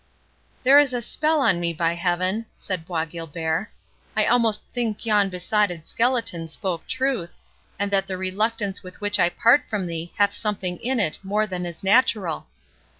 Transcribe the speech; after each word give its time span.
"There 0.63 0.79
is 0.79 0.95
a 0.95 1.01
spell 1.03 1.41
on 1.41 1.59
me, 1.59 1.73
by 1.73 1.93
Heaven!" 1.93 2.47
said 2.57 2.87
Bois 2.87 3.05
Guilbert. 3.05 3.69
"I 4.17 4.25
almost 4.25 4.63
think 4.73 5.05
yon 5.05 5.29
besotted 5.29 5.87
skeleton 5.87 6.47
spoke 6.47 6.87
truth, 6.87 7.35
and 7.77 7.91
that 7.91 8.07
the 8.07 8.17
reluctance 8.17 8.81
with 8.81 8.99
which 8.99 9.19
I 9.19 9.29
part 9.29 9.65
from 9.69 9.85
thee 9.85 10.11
hath 10.17 10.33
something 10.33 10.79
in 10.79 10.99
it 10.99 11.19
more 11.21 11.45
than 11.45 11.67
is 11.67 11.83
natural. 11.83 12.47